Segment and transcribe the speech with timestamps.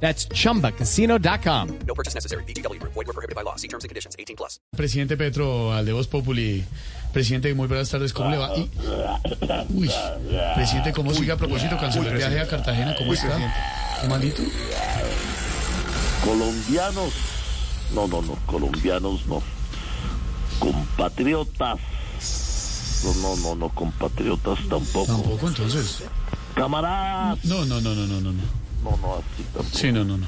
[0.00, 1.68] That's chumbacasino.com.
[1.86, 2.44] No purchase necessary.
[2.44, 2.78] BGW.
[2.82, 3.56] Void were prohibited by law.
[3.56, 4.14] See terms and conditions.
[4.18, 4.60] 18 plus.
[4.76, 6.64] Presidente Petro, al de Voz Populi.
[7.12, 8.54] Presidente, muy buenas tardes, ¿cómo le va?
[8.56, 8.70] Y-
[9.70, 9.90] Uy,
[10.54, 11.78] presidente, ¿cómo sigue a propósito?
[11.78, 13.38] Canceló el viaje a Cartagena, ¿cómo está?
[14.02, 14.42] ¿Qué maldito?
[16.24, 17.12] colombianos,
[17.94, 19.42] no, no, no, colombianos no,
[20.58, 21.78] compatriotas,
[23.04, 26.02] no, no, no, no, compatriotas tampoco, Tampoco, entonces.
[26.54, 28.32] camaradas, No, no, no, no, no, no.
[28.32, 28.65] no.
[28.90, 29.78] No, no, así tampoco.
[29.78, 30.26] Sí, no, no, no.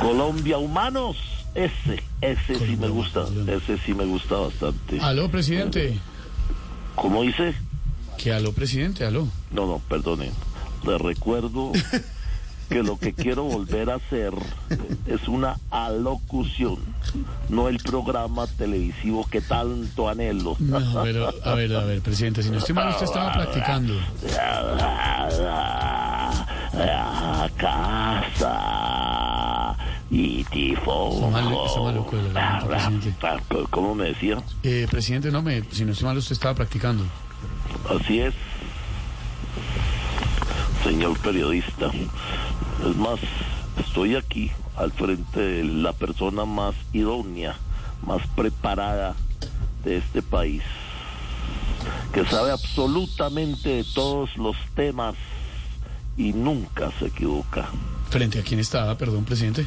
[0.00, 1.16] Colombia humanos,
[1.54, 5.00] ese, ese sí me gusta, ese sí me gusta bastante.
[5.00, 5.98] Aló, presidente.
[6.94, 7.54] ¿Cómo dice?
[8.18, 9.04] ¿Qué aló, presidente?
[9.04, 9.28] Aló.
[9.50, 10.30] No, no, perdone.
[10.84, 11.72] Le recuerdo
[12.68, 14.32] que lo que quiero volver a hacer
[15.06, 16.78] es una alocución,
[17.48, 20.56] no el programa televisivo que tanto anhelo.
[20.58, 23.94] No, pero, a ver, a ver, presidente, si no estoy mal, usted estaba practicando.
[27.56, 29.76] Casa
[30.10, 31.32] y tifón.
[33.70, 34.38] ¿Cómo me decía?
[34.62, 37.04] Eh, presidente, no me, si no estoy mal, usted estaba practicando.
[37.88, 38.34] Así es,
[40.82, 41.90] señor periodista.
[42.88, 43.20] Es más,
[43.78, 47.56] estoy aquí al frente de la persona más idónea,
[48.06, 49.14] más preparada
[49.84, 50.62] de este país,
[52.12, 55.14] que sabe absolutamente de todos los temas
[56.16, 57.68] y nunca se equivoca.
[58.10, 59.66] ¿Frente a quién estaba, perdón, presidente?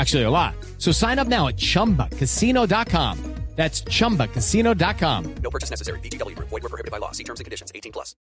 [0.00, 0.54] Actually, a lot.
[0.78, 3.16] So sign up now at chumbacasino.com.
[3.54, 5.34] That's chumbacasino.com.
[5.42, 6.00] No purchase necessary.
[6.00, 6.34] BGW.
[6.38, 7.12] Void were prohibited by law.
[7.12, 7.70] See terms and conditions.
[7.74, 8.16] 18 plus.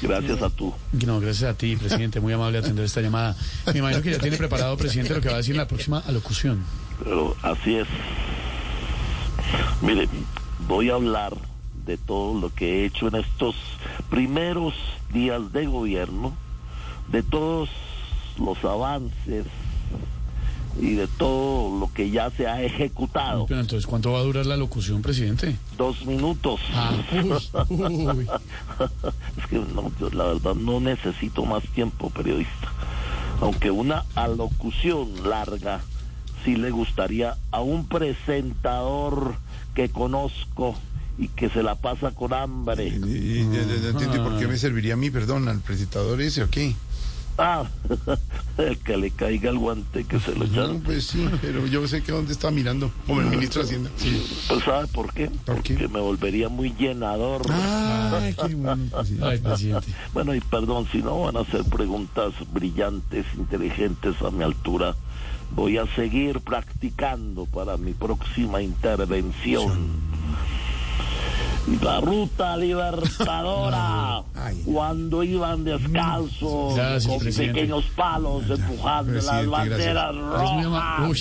[0.00, 0.72] Gracias a tú.
[1.04, 3.36] No, gracias a ti, presidente, muy amable atender esta llamada.
[3.66, 5.98] Me imagino que ya tiene preparado, presidente, lo que va a decir en la próxima
[5.98, 6.64] alocución.
[7.04, 7.88] Pero así es.
[9.82, 10.08] Mire,
[10.66, 11.36] voy a hablar
[11.84, 13.56] de todo lo que he hecho en estos
[14.08, 14.72] primeros
[15.12, 16.34] días de gobierno,
[17.08, 17.68] de todos
[18.38, 19.44] los avances
[20.78, 23.46] y de todo lo que ya se ha ejecutado.
[23.46, 25.56] Pero entonces, ¿cuánto va a durar la locución, presidente?
[25.76, 26.60] Dos minutos.
[26.74, 26.92] Ah,
[27.68, 28.26] uy, uy.
[29.38, 32.72] Es que no, yo la verdad no necesito más tiempo, periodista.
[33.40, 35.80] Aunque una alocución larga
[36.44, 39.34] sí le gustaría a un presentador
[39.74, 40.74] que conozco
[41.18, 42.88] y que se la pasa con hambre.
[42.88, 43.54] Y, y- y- no
[43.90, 46.74] entiendo ¿y por qué me serviría a mí, perdón, al presentador ese o qué.
[47.38, 47.64] Ah,
[48.58, 50.80] el que le caiga el guante que se lo No, echaron.
[50.82, 53.90] pues sí, pero yo sé que dónde está mirando, como el ministro de Hacienda.
[54.48, 55.28] Pues ¿sabe por qué?
[55.46, 55.74] ¿Por qué?
[55.74, 57.42] Porque me volvería muy llenador.
[57.50, 58.84] Ay, qué bueno.
[58.90, 59.18] pues sí.
[59.22, 59.86] Ay, presidente.
[60.12, 64.94] Bueno, y perdón, si no van a hacer preguntas brillantes, inteligentes a mi altura,
[65.54, 70.09] voy a seguir practicando para mi próxima intervención.
[71.82, 74.22] La ruta libertadora,
[74.64, 77.60] cuando iban descalzos, Gracias, con presidente.
[77.60, 81.20] pequeños palos, empujando las banderas rojas.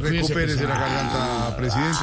[0.00, 1.98] Recupérese la garganta, presidente.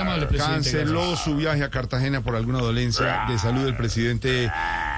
[0.00, 4.50] amable, presidente, Canceló su viaje a Cartagena por alguna dolencia de salud del presidente